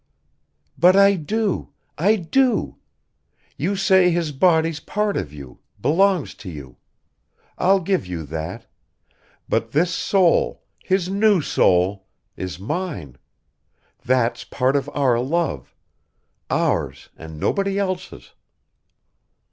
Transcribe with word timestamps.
"But 0.79 0.95
I 0.95 1.13
do... 1.15 1.73
I 1.95 2.15
do. 2.15 2.77
You 3.55 3.75
say 3.75 4.09
his 4.09 4.31
body's 4.31 4.79
part 4.79 5.15
of 5.15 5.31
you 5.31 5.59
belongs 5.79 6.33
to 6.41 6.49
you. 6.49 6.77
I'll 7.59 7.79
give 7.81 8.07
you 8.07 8.23
that. 8.25 8.65
But 9.47 9.73
this 9.73 9.93
soul... 9.93 10.63
his 10.83 11.07
new 11.07 11.39
soul... 11.39 12.07
is 12.35 12.57
mine. 12.59 13.19
That's 14.03 14.43
part 14.43 14.75
of 14.75 14.89
our 14.95 15.19
love. 15.19 15.75
Ours 16.49 17.09
and 17.15 17.39
nobody 17.39 17.77
else's...." 17.77 18.33